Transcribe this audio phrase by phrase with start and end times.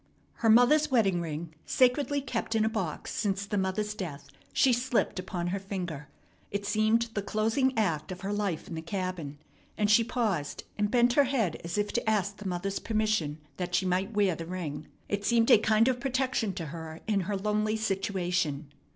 [0.37, 5.19] Her mother's wedding ring, sacredly kept in a box since the mother's death, she slipped
[5.19, 6.07] upon her finger.
[6.49, 9.37] It seemed the closing act of her life in the cabin,
[9.77, 13.75] and she paused and bent her head as if to ask the mother's permission that
[13.75, 14.87] she might wear the ring.
[15.07, 18.73] It seemed a kind of protection to her in her lonely situation.